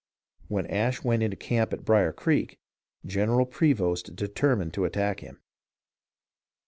When 0.47 0.65
Ashe 0.65 1.03
went 1.03 1.21
into 1.21 1.35
camp 1.37 1.73
at 1.73 1.85
Brier 1.85 2.11
Creek, 2.11 2.57
General 3.05 3.45
Prevost 3.45 4.15
determined 4.15 4.73
to 4.73 4.85
attack 4.85 5.19
him. 5.19 5.37